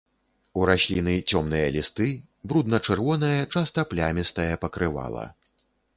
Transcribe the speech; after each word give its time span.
У 0.59 0.61
расліны 0.69 1.11
цёмныя 1.31 1.67
лісты, 1.75 2.07
брудна-чырвонае, 2.53 3.37
часта 3.57 3.79
плямістае 3.93 4.51
пакрывала. 4.65 5.29